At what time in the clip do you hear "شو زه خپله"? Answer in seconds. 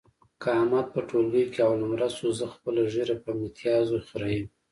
2.15-2.81